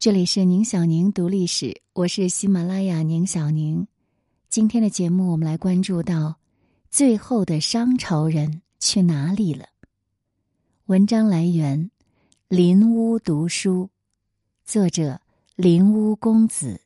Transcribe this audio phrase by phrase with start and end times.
[0.00, 3.86] 这里是宁小宁读历史，我是喜马拉雅宁小宁。
[4.48, 6.36] 今天的节目，我们来关注到
[6.90, 9.66] 最后的商朝人去哪里了。
[10.86, 11.90] 文章来源：
[12.48, 13.90] 林屋读书，
[14.64, 15.20] 作者
[15.54, 16.80] 林屋公子。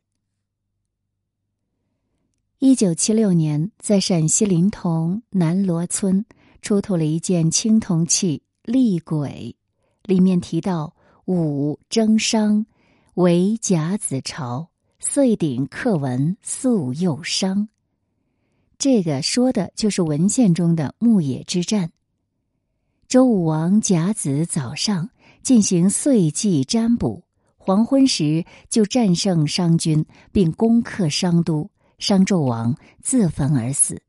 [2.59, 6.27] 一九七六年，在陕西临潼南罗村
[6.63, 9.55] 出土了一件青铜器厉鬼，
[10.03, 10.97] 里面提到
[11.27, 12.67] 武征商。
[13.15, 17.69] 为甲子朝，岁鼎刻文素又商。
[18.77, 21.93] 这个说的就是文献中的牧野之战。
[23.07, 25.11] 周武王甲子早上
[25.45, 27.23] 进行岁祭占卜，
[27.57, 31.71] 黄昏时就战胜商军，并攻克商都，
[32.01, 34.03] 商纣王自焚而死。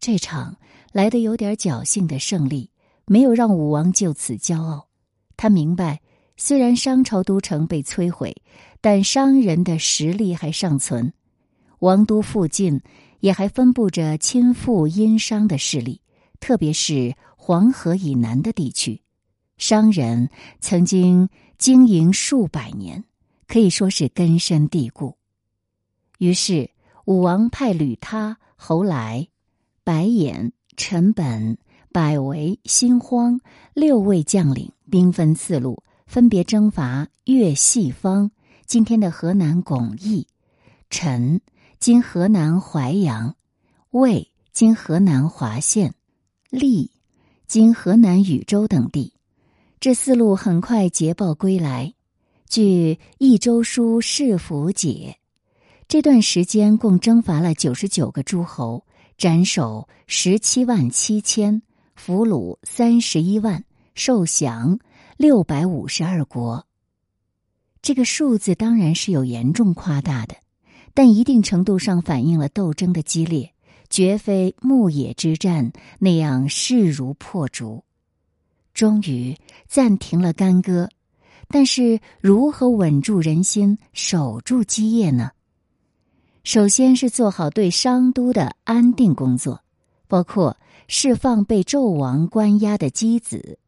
[0.00, 0.56] 这场
[0.90, 2.72] 来的有点侥幸的胜利，
[3.06, 4.88] 没有让武王就此骄傲。
[5.36, 6.00] 他明白。
[6.36, 8.34] 虽然商朝都城被摧毁，
[8.80, 11.12] 但商人的实力还尚存。
[11.78, 12.80] 王都附近
[13.20, 16.00] 也还分布着亲附殷商的势力，
[16.40, 19.02] 特别是黄河以南的地区，
[19.58, 20.28] 商人
[20.60, 23.04] 曾经经营数百年，
[23.46, 25.16] 可以说是根深蒂固。
[26.18, 26.70] 于是
[27.04, 29.28] 武王派吕他、侯来、
[29.84, 31.58] 白眼、陈本、
[31.92, 33.40] 百为、辛荒
[33.72, 35.83] 六位将领，兵分四路。
[36.06, 38.30] 分别征伐越细方
[38.66, 40.26] （今天的河南巩义）、
[40.90, 41.40] 陈
[41.80, 43.34] （今河南淮阳）、
[43.90, 45.94] 魏（今河南滑县）、
[46.50, 46.90] 利
[47.48, 49.14] （今河南禹州）等地。
[49.80, 51.92] 这四路很快捷报归来。
[52.48, 55.16] 据《益州书·世府解》，
[55.88, 58.86] 这段时间共征伐了九十九个诸侯，
[59.18, 61.62] 斩首十七万七千，
[61.96, 64.78] 俘虏三十一万，受降。
[65.16, 66.66] 六百五十二国，
[67.80, 70.34] 这个数字当然是有严重夸大的，
[70.92, 73.54] 但一定程度上反映了斗争的激烈，
[73.88, 77.84] 绝非牧野之战那样势如破竹。
[78.72, 79.36] 终于
[79.68, 80.88] 暂停了干戈，
[81.46, 85.30] 但是如何稳住人心、守住基业呢？
[86.42, 89.62] 首先是做好对商都的安定工作，
[90.08, 90.56] 包括
[90.88, 93.60] 释放被纣王关押的箕子。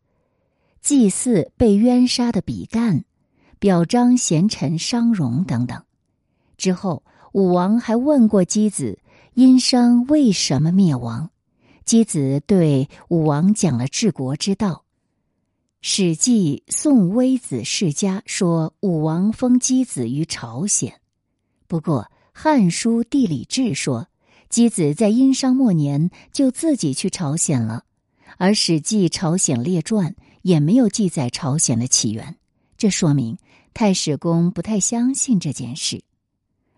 [0.86, 3.04] 祭祀被冤杀的比干，
[3.58, 5.82] 表彰贤臣商容等等。
[6.56, 7.02] 之后，
[7.32, 9.00] 武王还问过箕子
[9.34, 11.30] ：“殷商为什么灭亡？”
[11.84, 14.74] 箕子对武王讲了治国之道。
[15.80, 21.00] 《史记·宋微子世家》说，武王封箕子于朝鲜。
[21.66, 24.06] 不过，《汉书·地理志》说，
[24.48, 27.82] 箕子在殷商末年就自己去朝鲜了。
[28.38, 30.12] 而《史记·朝鲜列传》。
[30.46, 32.36] 也没有记载朝鲜的起源，
[32.78, 33.36] 这说明
[33.74, 36.04] 太史公不太相信这件事。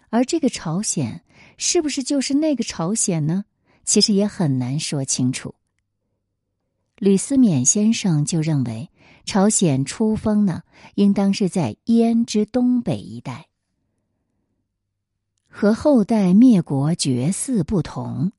[0.08, 1.22] 而这个朝鲜
[1.58, 3.44] 是不是就是那个朝鲜呢？
[3.84, 5.54] 其实也很难说清楚。
[6.96, 8.88] 吕思勉先生就认为，
[9.26, 10.62] 朝鲜初封呢，
[10.94, 13.48] 应当是在燕之东北一带。
[15.46, 18.32] 和后代灭国绝嗣不同，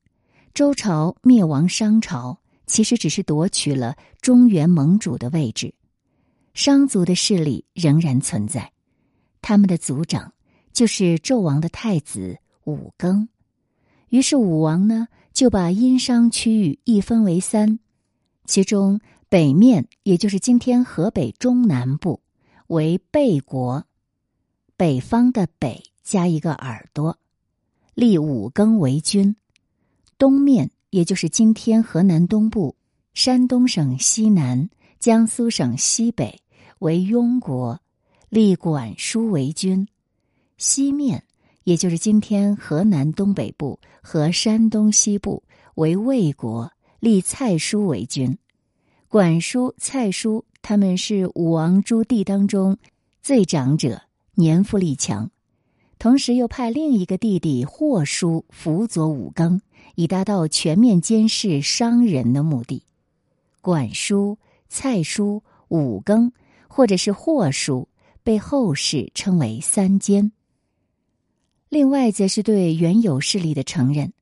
[0.54, 2.39] 周朝灭亡商朝。
[2.70, 5.74] 其实只是夺取了中原盟主的位置，
[6.54, 8.70] 商族的势力仍然存在。
[9.42, 10.32] 他们的族长
[10.72, 13.26] 就是纣王的太子武庚。
[14.10, 17.80] 于是武王呢就把殷商区域一分为三，
[18.44, 22.20] 其中北面也就是今天河北中南部
[22.68, 23.84] 为贝国，
[24.76, 27.18] 北方的北加一个耳朵，
[27.94, 29.34] 立武庚为君；
[30.16, 30.70] 东面。
[30.90, 32.74] 也就是今天河南东部、
[33.14, 34.68] 山东省西南、
[34.98, 36.40] 江苏省西北
[36.80, 37.80] 为雍国，
[38.28, 39.86] 立管叔为君；
[40.58, 41.22] 西面，
[41.62, 45.44] 也就是今天河南东北部和山东西部
[45.76, 48.36] 为魏国，立蔡叔为君。
[49.06, 52.76] 管叔、蔡叔他们是武王诸弟当中
[53.22, 54.02] 最长者，
[54.34, 55.30] 年富力强，
[56.00, 59.60] 同时又派另一个弟弟霍叔辅佐武庚。
[59.94, 62.82] 以达到全面监视商人的目的，
[63.60, 64.38] 管叔、
[64.68, 66.32] 蔡叔、武庚，
[66.68, 67.88] 或者是霍叔，
[68.22, 70.32] 被后世称为三监。
[71.68, 74.12] 另外，则是对原有势力的承认。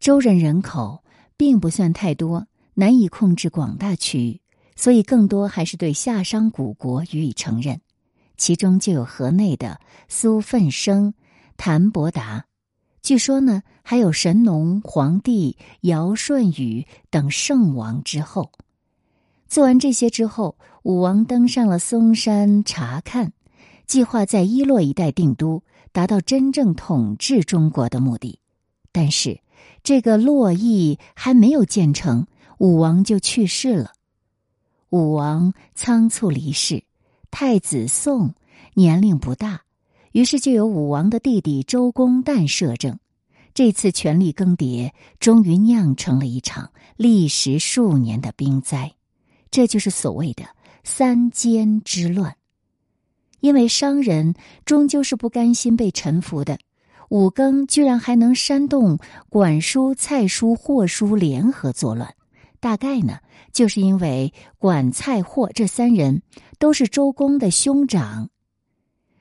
[0.00, 1.02] 周人人口
[1.36, 4.40] 并不算太多，难以控制广大区域，
[4.76, 7.80] 所以更多还是对夏商古国予以承认。
[8.36, 11.14] 其中就有河内的苏奋生、
[11.56, 12.46] 谭伯达。
[13.04, 18.50] 据说呢，还有神农、黄帝、尧舜禹等圣王之后。
[19.46, 23.34] 做完这些之后，武王登上了嵩山查看，
[23.86, 25.62] 计划在伊洛一带定都，
[25.92, 28.38] 达到真正统治中国的目的。
[28.90, 29.38] 但是，
[29.82, 32.26] 这个洛邑还没有建成，
[32.56, 33.92] 武王就去世了。
[34.88, 36.84] 武王仓促离世，
[37.30, 38.32] 太子宋
[38.72, 39.63] 年龄不大，
[40.14, 42.96] 于是就由武王的弟弟周公旦摄政。
[43.52, 48.94] 这次权力更迭，终于酿成了一场历时数年的兵灾，
[49.50, 50.44] 这就是所谓的
[50.84, 52.36] 三监之乱。
[53.40, 54.34] 因为商人
[54.64, 56.60] 终究是不甘心被臣服的，
[57.08, 62.14] 武庚居然还能煽动管叔、蔡叔、霍叔联合作乱，
[62.60, 63.18] 大概呢，
[63.52, 66.22] 就是因为管、蔡、霍这三人
[66.60, 68.26] 都是周公的兄长。《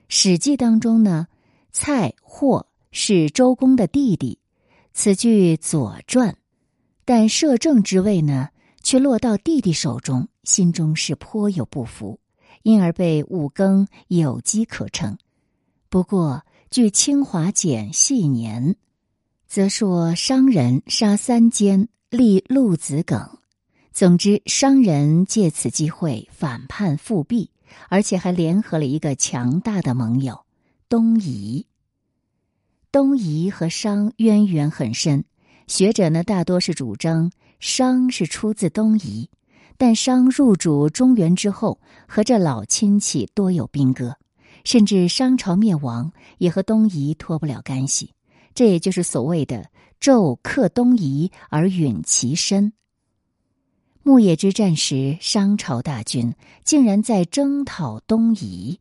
[0.08, 1.28] 史记》当中呢，
[1.72, 4.40] 蔡、霍是周公的弟弟，
[4.94, 6.30] 此据《左传》，
[7.06, 8.50] 但摄政之位呢，
[8.82, 12.20] 却落到弟弟手中，心中是颇有不服。
[12.62, 15.18] 因而被五更有机可乘。
[15.90, 18.78] 不过，据清华简系年，
[19.50, 23.38] 则说商人杀三监，立陆子耿。
[23.92, 27.50] 总之，商人借此机会反叛复辟，
[27.90, 30.46] 而且还联合了一个强大的盟友——
[30.90, 31.66] 东夷。
[32.92, 35.24] 东夷和商渊源很深，
[35.68, 39.30] 学者呢大多是主张商是出自东夷。
[39.76, 44.16] 但商入主中原之后，和这老亲戚多有兵戈，
[44.64, 48.14] 甚至商朝灭亡也和东夷脱不了干系。
[48.54, 49.68] 这也就是所谓的
[50.00, 52.72] “纣克东夷而允其身”。
[54.06, 56.36] 牧野之战时，商朝大军
[56.66, 58.80] 竟然在征讨东夷，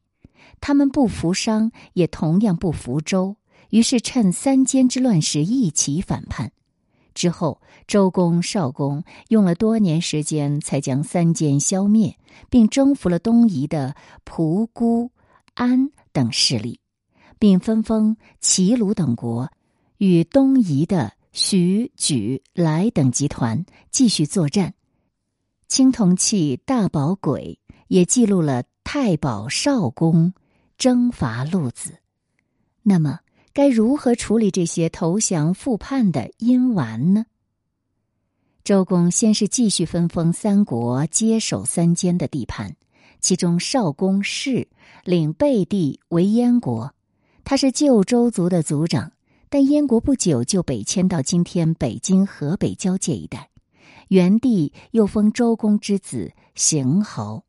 [0.60, 3.36] 他们不服商，也同样不服周，
[3.70, 6.50] 于是趁三监之乱时一起反叛。
[7.14, 12.16] 之后，周公、少公用了多年时间，才将三监消灭，
[12.50, 15.12] 并征服了东夷的蒲姑、
[15.54, 16.80] 安等势力，
[17.38, 19.48] 并分封齐、鲁等国，
[19.98, 24.74] 与东夷的徐、举、来等集团继续作战。
[25.72, 27.38] 青铜器《大宝簋》
[27.88, 30.34] 也记录了太保少公
[30.76, 31.94] 征伐陆子。
[32.82, 33.20] 那么。
[33.54, 37.24] 该如何处理这些投降复叛的阴丸呢？
[38.64, 42.76] 周公先是继续分封三国接手三监的地盘，
[43.20, 44.68] 其中少公氏
[45.04, 46.94] 领贝地为燕国，
[47.44, 49.12] 他是旧周族的族长，
[49.48, 53.51] 但燕国不久就北迁到今天北京河北交界一带。
[54.12, 57.46] 元帝又封周公之子邢侯，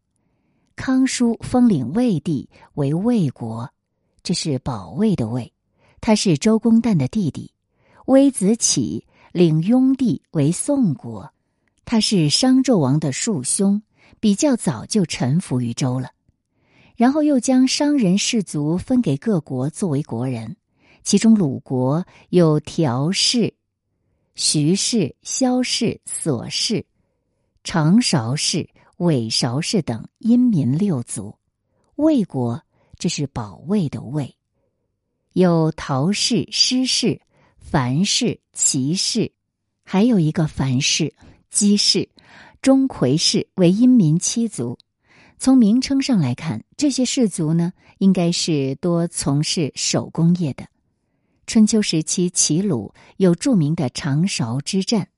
[0.77, 3.69] 康叔封领魏地为魏国，
[4.23, 5.51] 这是保卫的魏。
[5.99, 7.51] 他是周公旦的弟弟，
[8.05, 11.33] 微子启领雍地为宋国，
[11.83, 13.83] 他是商纣王的庶兄，
[14.21, 16.11] 比较早就臣服于周了。
[16.95, 20.55] 然后又将商人士族分给各国作为国人，
[21.03, 23.53] 其中鲁国有条氏、
[24.35, 26.83] 徐氏、萧氏、索氏、
[27.63, 31.35] 长勺氏、尾勺氏等阴民六族。
[31.97, 32.59] 魏国
[32.97, 34.35] 这是保卫的魏。
[35.33, 37.21] 有陶氏、施氏、
[37.59, 39.31] 樊氏、齐氏，
[39.83, 41.13] 还有一个樊氏、
[41.51, 42.09] 姬氏、
[42.61, 44.77] 钟馗氏为阴民七族。
[45.37, 50.65] 从名称上来看，这些氏族呢，应该是多从事手工业的。
[51.45, 55.09] 春秋时期，齐鲁有著名的长勺之战，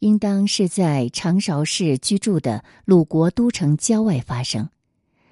[0.00, 4.68] 应当是在长勺市居住的鲁国都城郊外发生。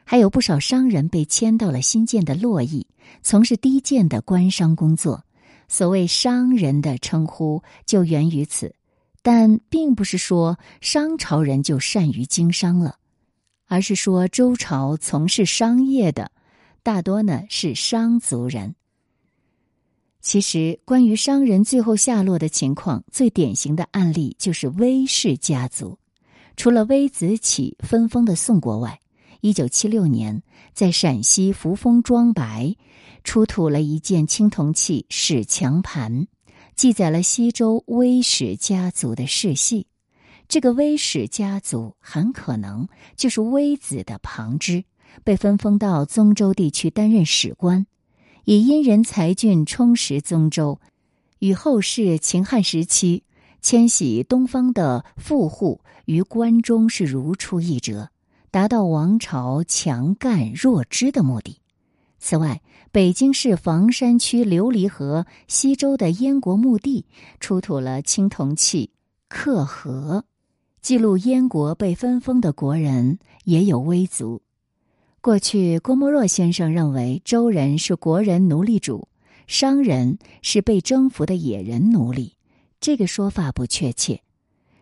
[0.05, 2.87] 还有不少商人被迁到了新建的洛邑，
[3.23, 5.25] 从事低贱的官商工作。
[5.69, 8.73] 所谓商人的称呼就源于此，
[9.21, 12.99] 但并不是说商朝人就善于经商了，
[13.67, 16.31] 而是说周朝从事商业的
[16.85, 18.76] 大多呢是商族人。
[20.28, 26.00] 其实，关于商人最后下落的情况，最典型的案例就是威氏家族，
[26.56, 28.99] 除了微子启分封的宋国外。
[29.40, 30.42] 一九七六年，
[30.75, 32.75] 在陕西扶风庄白
[33.23, 36.26] 出土了一件青铜器史强盘，
[36.75, 39.87] 记载了西周威氏家族的世系。
[40.49, 44.83] 这个威氏家族很可能就是微子的旁支，
[45.23, 47.87] 被分封到宗州地区担任史官，
[48.47, 50.81] 也因人才俊充实宗州，
[51.41, 53.25] 与后世秦汉时期
[53.61, 58.09] 迁徙东方的富户于关中是如出一辙。
[58.53, 61.59] 达到王朝强干弱支的目的。
[62.21, 62.62] 此外，
[62.93, 67.05] 北京市房山区琉璃河西周的燕国墓地
[67.41, 68.91] 出土了青铜器
[69.29, 70.25] 刻盒，
[70.81, 74.41] 记录燕国被分封的国人也有微族。
[75.26, 79.09] 过去，郭沫若先生认为周人是国人奴隶主，
[79.49, 82.37] 商人是被征服的野人奴隶。
[82.80, 84.21] 这个说法不确切，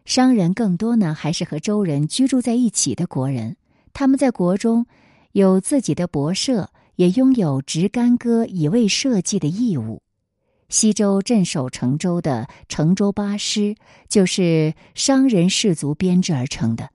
[0.04, 3.56] 商人更多呢还是和周人居住在一起的国人。
[3.94, 4.84] 他们在国中
[5.32, 10.02] 有自己的博社，也拥有执干戈以卫社稷的义务。
[10.68, 13.76] 西周镇守成州的成州八师，
[14.10, 16.90] 就是商人士族编制而成的。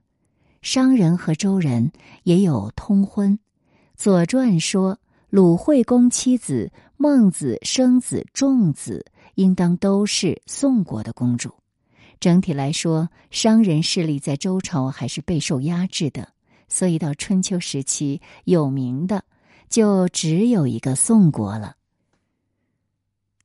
[0.61, 1.91] 商人和周人
[2.23, 3.33] 也有通婚，
[3.95, 4.99] 《左传》说
[5.29, 11.53] 鲁惠公妻子孟子生子仲子，应当都是宋国的公主。
[12.19, 16.27] 整体来说，商人势力在周朝还是备受压制的，
[16.67, 19.23] 所以到春秋时期，有名的
[19.69, 21.77] 就只有一个宋国了。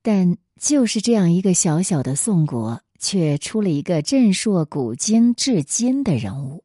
[0.03, 6.65] 但就是这样一个小小的宋国，却出了一个震烁古今至今的人物。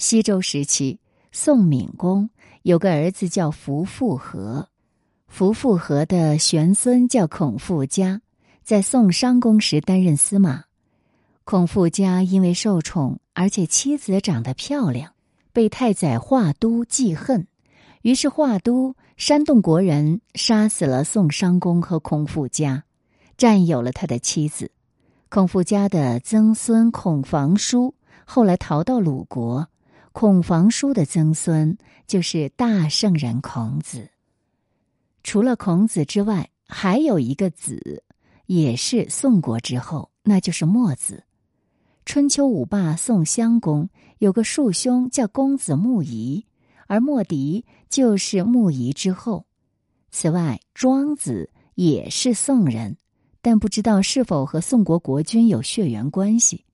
[0.00, 0.98] 西周时期，
[1.30, 2.30] 宋闵公
[2.62, 4.66] 有个儿子叫伏复和，
[5.28, 8.22] 伏复和的玄孙叫孔富家，
[8.62, 10.64] 在宋商公时担任司马。
[11.44, 15.12] 孔富家因为受宠，而且妻子长得漂亮，
[15.52, 17.46] 被太宰华都记恨，
[18.00, 22.84] 于是华都煽动国人杀死了宋商公和孔富家，
[23.36, 24.70] 占有了他的妻子。
[25.28, 29.68] 孔富家的曾孙孔房叔后来逃到鲁国。
[30.12, 31.76] 孔房叔的曾孙
[32.06, 34.10] 就是大圣人孔子。
[35.22, 38.02] 除了孔子之外，还有一个子，
[38.46, 41.22] 也是宋国之后，那就是墨子。
[42.04, 43.88] 春秋五霸宋襄公
[44.18, 46.44] 有个庶兄叫公子穆仪，
[46.88, 49.46] 而墨翟就是穆仪之后。
[50.10, 52.96] 此外，庄子也是宋人，
[53.40, 56.64] 但不知道是否和宋国国君有血缘关系。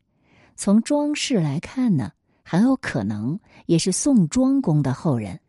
[0.57, 2.12] 从庄氏来看呢？
[2.48, 5.40] 很有可能也是宋庄公的后人，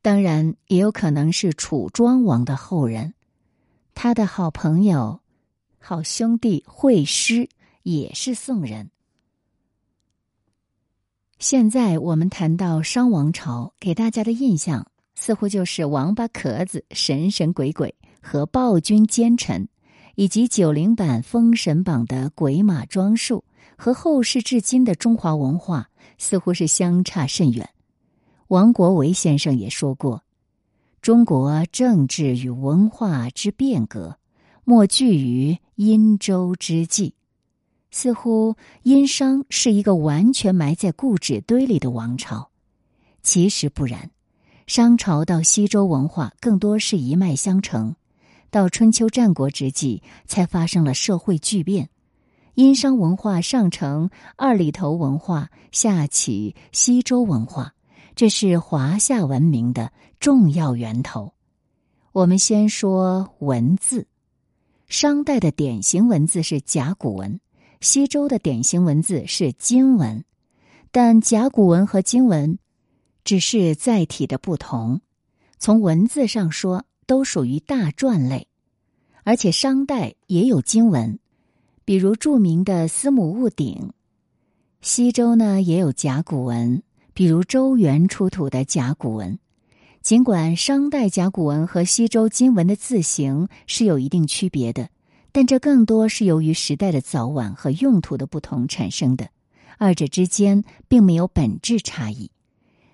[0.00, 3.12] 当然也有可能是楚庄王的后人。
[3.94, 5.20] 他的好朋友、
[5.78, 7.50] 好兄弟惠施
[7.82, 8.90] 也是宋人。
[11.38, 19.68] 现在我们谈到商王朝，给大家的印象似乎就是王八壳子、神神鬼鬼和暴君奸臣，
[20.14, 23.44] 以及九零版《封神榜》的鬼马装束，
[23.76, 25.90] 和后世至今的中华文化。
[26.18, 27.70] 似乎是相差甚远。
[28.48, 30.22] 王国维先生也说过
[31.00, 34.18] ：“中国政治与文化之变革，
[34.64, 37.14] 莫惧于殷周之际。”
[37.90, 42.50] 似乎殷商是一个完全埋在故纸堆里的王朝。
[43.22, 44.10] 其实不然，
[44.66, 47.96] 商朝到西周文化更多是一脉相承，
[48.50, 51.88] 到春秋战国之际才发生了社会巨变。
[52.58, 57.72] 殷商文化上承二里头文化，下启西周文化，
[58.16, 61.34] 这是华夏文明的重要源头。
[62.10, 64.08] 我们先说文字，
[64.88, 67.38] 商代的典型文字是甲骨文，
[67.80, 70.24] 西周的典型文字是金文，
[70.90, 72.58] 但甲骨文和金文
[73.22, 75.00] 只是载体的不同。
[75.60, 78.48] 从文字上说，都属于大篆类，
[79.22, 81.20] 而且商代也有金文。
[81.88, 83.94] 比如著名的司母戊鼎，
[84.82, 86.82] 西周呢也有甲骨文，
[87.14, 89.38] 比如周原出土的甲骨文。
[90.02, 94.90] 尽管商代甲骨文和西周金文的字形是有一定区别的，
[95.32, 99.30] 但这更多是由于时代的早晚和用途的不同产生的，
[99.78, 102.30] 二者之间并没有本质差异。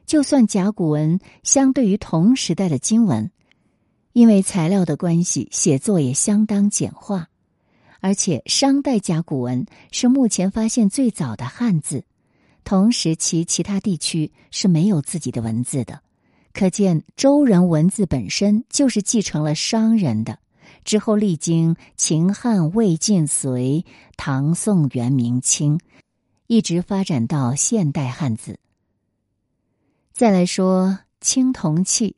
[0.07, 3.33] 就算甲骨文相对于同时代的金文，
[4.13, 7.29] 因为材料的关系，写作也相当简化。
[8.05, 12.05] 而且，商代甲骨文是目前发现最早的汉字，
[12.63, 16.03] 同时其其他地区是没有自己的文字的，
[16.53, 20.39] 可见周人文字本身就是继承了商人的。
[20.85, 23.87] 之后历经秦汉魏晋隋
[24.19, 25.81] 唐宋元明清，
[26.47, 28.59] 一直发展到现代汉字。
[30.13, 32.17] 再来说青铜器，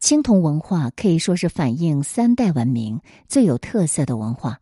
[0.00, 4.58] 青铜文化可以说是反映三代文明最有特色的文化。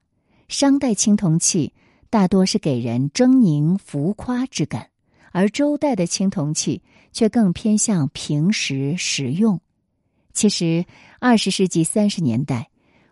[0.50, 1.72] 商代青铜器
[2.10, 4.88] 大多是给人狰狞浮夸之感，
[5.30, 9.60] 而周代的青铜器却更偏向平实实用。
[10.32, 10.84] 其实，
[11.20, 12.68] 二十世纪三十年代，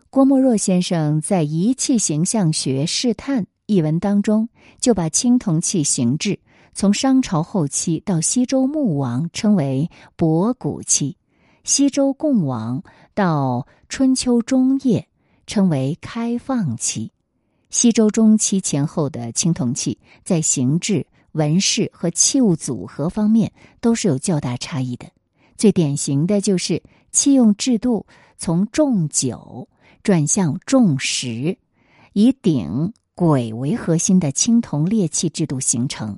[0.09, 4.49] 郭沫若先生在《仪器形象学试探》一文当中，
[4.81, 6.37] 就把青铜器形制
[6.73, 11.15] 从商朝后期到西周穆王称为博古器，
[11.63, 15.07] 西周共王到春秋中叶
[15.47, 17.13] 称为开放期。
[17.69, 25.07] 西周中期前后的青铜器，在形制、纹饰和器物组合方面都是有较大差异的。
[25.55, 28.05] 最典型的就是器用制度
[28.37, 29.67] 从重酒
[30.01, 31.57] 转向重石，
[32.13, 36.17] 以鼎、簋为核心的青铜列器制度形成。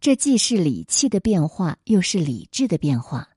[0.00, 3.28] 这既是礼器的变化，又是礼制的变化。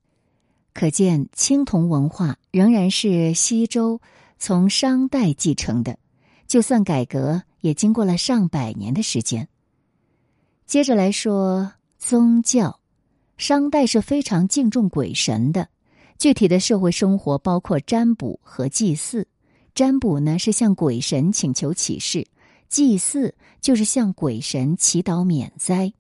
[0.74, 4.02] 可见，青铜文化仍然是西周
[4.40, 5.98] 从商代继承的，
[6.54, 9.48] 就算改革，也经过了上百年的时间。
[10.68, 12.80] 接着来说宗教。
[13.38, 15.68] 商代是非常敬重鬼神的，
[16.20, 19.28] 具体的社会生活包括占卜和祭祀。
[19.74, 22.28] 占卜呢是向鬼神请求启示，
[22.70, 25.92] 祭祀就是向鬼神祈祷免灾。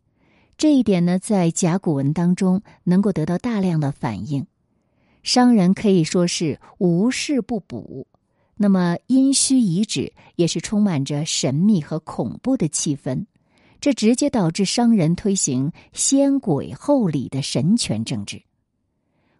[0.55, 4.45] 这一点呢，在甲骨文当中能够得到大量的反映。
[5.23, 8.05] 商人可以说是无事不卜，
[8.63, 13.25] 那么殷墟遗址也是充满着神秘和恐怖的气氛。
[13.81, 18.41] 这直接导致商人推行先鬼后礼的神权政治。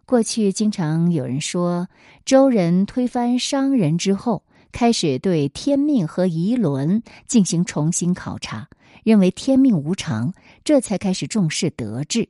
[0.04, 1.88] 过去经常有人说，
[2.26, 8.68] 周人推翻商人之后，开始对天命和仪伦进行重新考察，
[9.04, 12.28] 认为天命无常，这才开始重视德治。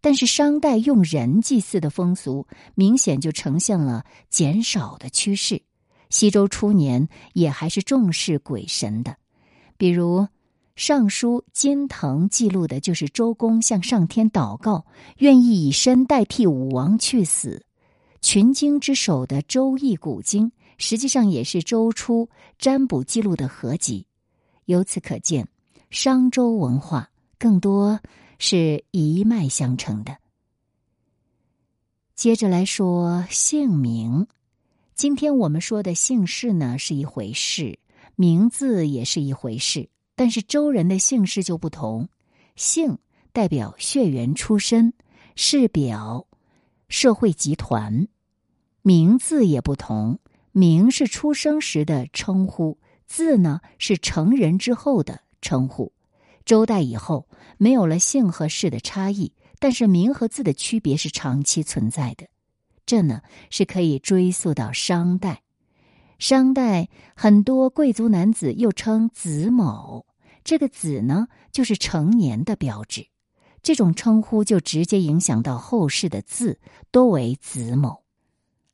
[0.00, 5.60] 但是商代用人祭祀的风俗，明显就呈现了减少的趋势。
[6.16, 9.18] 西周初年也还是重视鬼神的，
[9.76, 10.20] 比如。
[10.78, 14.84] 《尚书》金藤记录的就是周公向上天祷告，
[15.16, 17.64] 愿意以身代替武王去死。
[18.20, 24.06] 群经之首的《周易》古经，实际上也是周初占卜记录的合集。
[24.66, 25.48] 由此可见，
[25.88, 27.08] 商周文化
[27.38, 28.00] 更多
[28.38, 30.18] 是一脉相承的。
[32.14, 34.26] 接着来说姓名，
[34.96, 37.78] 今天我们说的姓氏呢是一回事，
[38.14, 39.90] 名字也是一回事。
[40.14, 42.08] 但是周人的姓氏就不同，
[42.54, 42.96] 姓
[43.30, 44.94] 代表血缘出身，
[45.34, 46.26] 是表
[46.88, 48.06] 社会集团；
[48.80, 50.18] 名字也不同，
[50.52, 55.92] 名是出生时的称呼，字呢是成人之后的称呼。
[56.46, 57.28] 周代以后
[57.58, 62.26] 没有了姓和氏的差异，但是名和字的区别是长期存在的。
[62.86, 63.20] 这呢
[63.50, 65.42] 是可以追溯到商代。
[66.18, 70.06] 商代很多贵族男子又称子某，
[70.42, 73.06] 这个“子”呢，就是成年的标志。
[73.62, 78.04] 这种称呼就直接影响到后世的字，多为子某。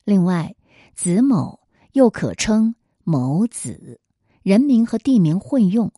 [0.04, 0.54] 另外，
[0.94, 1.60] 子某
[1.92, 4.00] 又可称某子，
[4.42, 5.90] 人名和地名混用。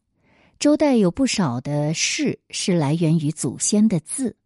[0.61, 4.37] 周代有不少的氏是来源于祖先的字，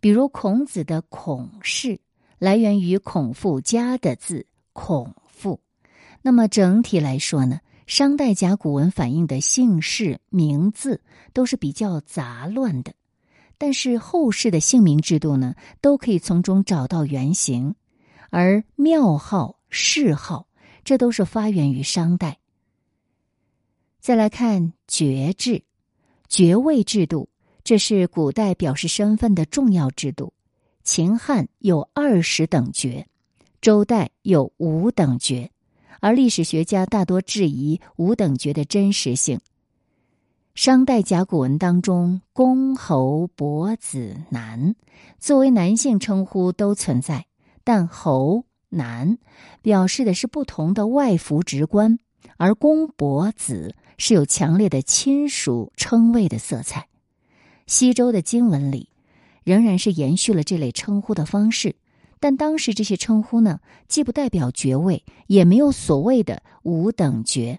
[0.00, 2.00] 比如孔子的孔氏
[2.38, 5.60] 来源于孔父家的字孔父。
[6.22, 11.00] 那么整体来说呢，商代甲骨文反映的姓氏名字
[11.32, 12.92] 都是比较杂乱的，
[13.56, 17.74] 但是后世的姓名制度呢，都可以从中找到原型，
[18.30, 20.46] 而庙号、谥号，
[20.84, 22.38] 这都是发源于商代。
[24.00, 25.62] 再来看爵制、
[26.28, 27.28] 爵位制度，
[27.64, 30.32] 这是古代表示身份的重要制度。
[30.90, 33.06] 秦汉有二十等爵，
[33.60, 35.50] 周代有五等爵。
[36.00, 39.38] 而历史学家大多质疑五等爵的真实性。
[40.54, 44.74] 商代甲骨文当中，公、侯、伯、子、男
[45.18, 47.26] 作为男性称呼都存在，
[47.64, 49.18] 但侯、男
[49.60, 51.98] 表示的是不同的外服职官，
[52.38, 56.88] 而公、伯、子是有强烈的亲属称谓的色彩。
[57.66, 58.88] 西周的经文里，
[59.48, 61.74] 仍然是延续了这类称呼的方式。
[62.20, 67.58] 但当时这些称呼呢，既不代表爵位，也没有所谓的五等爵。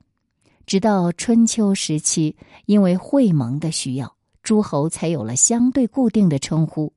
[0.67, 2.35] 直到春秋时期，
[2.67, 6.93] 因为会盟的需要，诸侯才有了相对固定的称呼。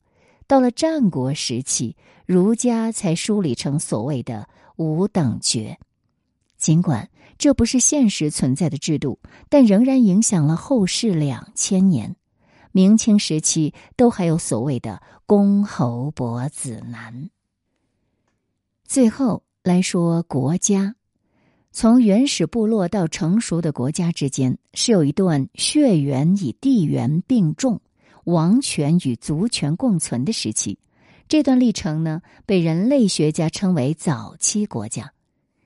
[0.47, 5.79] 到了战国时期，儒家才梳理成所谓的五等爵。
[6.59, 12.15] 尽管这不是现实存在的制度，但仍然影响了后世两千年。
[12.73, 17.31] 明清时期都还有所谓的公侯伯子男。
[18.85, 20.95] 最后来说国家，
[21.71, 27.81] 从原始部落到成熟的国家之间，是有一段血缘与地缘并重、
[28.25, 30.79] 王权与族权共存的时期。
[31.29, 35.13] 这段历程呢，被人类学家称为早期国家。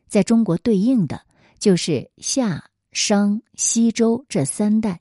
[0.06, 1.22] 在中国对应的
[1.58, 5.00] 就是夏、商、西周这三代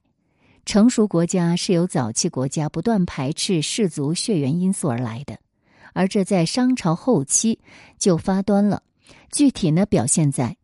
[0.65, 5.37] 成熟国家，是由早期国家不断排斥氏族血缘因素而来的。
[5.93, 7.59] 而这在商朝后期
[7.97, 8.81] 就发端了，
[9.31, 10.57] 具体呢表现在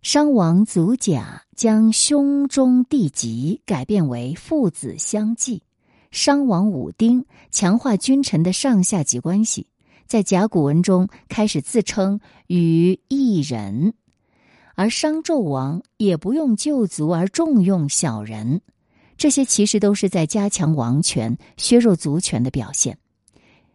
[0.00, 5.62] 商王祖甲将兄终弟及改变为父子相继，
[6.12, 9.66] 商王武丁强化君臣的上下级关系，
[10.06, 13.92] 在甲骨文中开始自称与一人，
[14.76, 18.62] 而商纣王也不用旧族而重用小人，
[19.18, 22.96] 这些其实都是在加强王权、削弱族权的表现。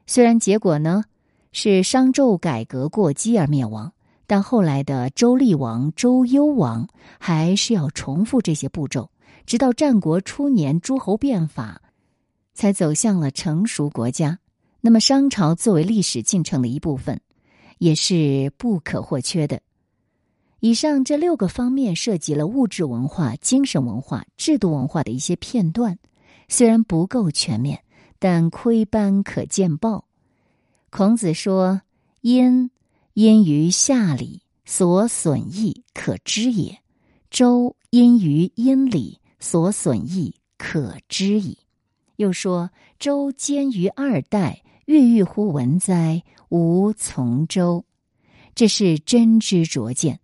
[0.07, 1.03] 虽然结果呢
[1.51, 3.93] 是商纣改革过激而灭亡。
[4.25, 6.87] 但后来的周厉王、周幽王
[7.19, 9.11] 还是要重复这些步骤，
[9.45, 11.81] 直到战国初年诸侯变法，
[12.53, 14.39] 才走向了成熟国家。
[14.79, 17.19] 那么，商朝作为历史进程的一部分，
[17.79, 19.59] 也是不可或缺的。
[20.65, 25.99] 以上这六个方面涉及了物质文化、精神文化、制度文化的一些片段，
[26.47, 27.83] 虽然不够全面，
[28.17, 30.05] 但窥斑可见豹。
[30.89, 31.81] 孔子说
[32.21, 32.71] ：“因。”
[33.11, 36.79] 因于下礼所损益可知也，
[37.29, 41.57] 周因于阴礼所损益可知矣。
[42.15, 46.23] 又说周兼于二代，郁郁乎文哉？
[46.47, 47.83] 无从周，
[48.55, 50.21] 这是真知灼见。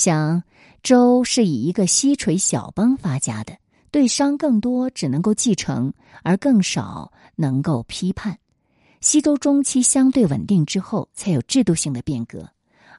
[0.00, 0.44] 想
[0.82, 3.58] 周是以一个西垂小邦发家的，
[3.90, 8.38] 对商更多只能够继承，而更少能够批判。
[9.02, 12.48] 西周中期相对稳定之后，才有制度性的变革，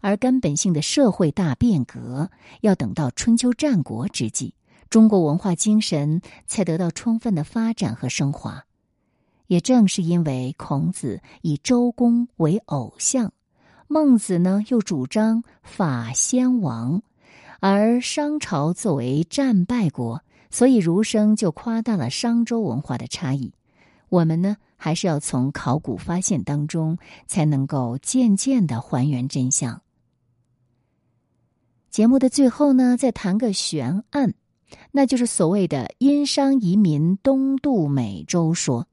[0.02, 4.54] 而根本性的社会大变革要等到春秋战国之际，
[4.88, 8.64] 中国文化精神才得到充分的发展和升华。
[9.48, 13.34] 也正是因为孔子以周公为偶像，
[13.92, 17.02] 孟子呢又主张法先王，
[17.60, 23.52] 而商朝作为战败国，所以儒生就夸大了商周文化的差异。
[24.08, 24.56] 我们呢？
[24.78, 29.82] 还是要从考古发现当中，才能够渐渐的还原真相。
[31.90, 34.34] 节目的最后呢，再谈个悬案，
[34.94, 38.88] 那就是所谓的殷商移民东渡美洲说。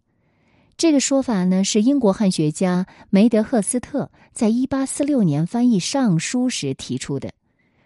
[0.78, 7.32] 这个说法呢，是英国汉学家梅德赫斯特在一八四六年翻译《尚书》时提出的，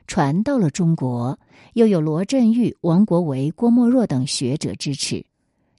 [0.07, 1.39] 传到了中国，
[1.73, 5.25] 又有罗振玉、王国维、郭沫若等学者支持。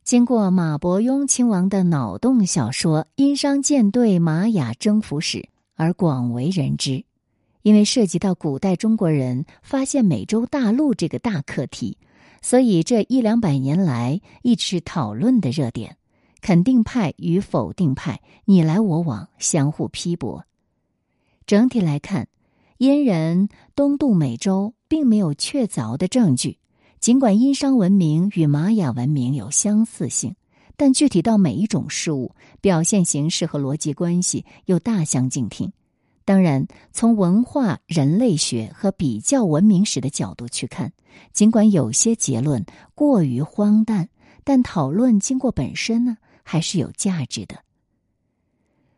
[0.03, 5.37] 经过马伯庸亲王的脑洞小说《殷商舰队玛雅征服史》
[5.75, 7.05] 而广为人知，
[7.61, 11.95] 因为涉及到古代中国人发现美洲大陆这个大课题，
[12.41, 15.95] 所以这一两百年来一直是讨论的热点。
[16.43, 20.45] 肯定派与否定派你来我往，相互批驳。
[21.47, 22.27] 整体来看，
[22.77, 26.57] 殷人东渡美洲并没有确凿的证据。
[26.99, 30.35] 尽管殷商文明与玛雅文明有相似性，
[30.75, 35.71] 但具体到每一种事物表现形式和逻辑关系又大相径庭。
[36.25, 40.91] 当然，从文化人类学和比较文明史的角度去看，
[41.31, 44.09] 尽管有些结论过于荒诞，
[44.43, 47.63] 但讨论经过本身呢，还是有价值的。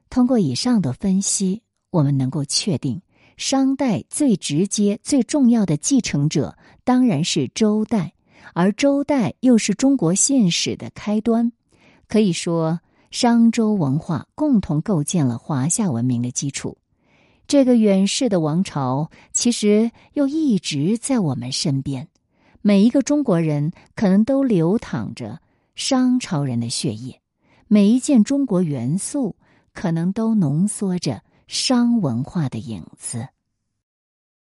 [0.10, 3.02] 通过以上的分析，我们能够确定。
[3.38, 8.14] 商代最直接、最重要的继承者当然是周代，
[8.54, 11.52] 而周代又是中国现史的开端。
[12.08, 12.80] 可以说，
[13.12, 16.78] 商周文化共同构建了华夏文明的基础。
[17.46, 22.08] 这个远世的王朝，其实又一直在我们身边。
[22.62, 25.42] 每一个中国人可能都流淌着
[25.76, 27.20] 商朝人的血液，
[27.68, 29.36] 每一件中国元素
[29.74, 31.22] 可能都浓缩着。
[31.48, 33.28] 商文化的影子。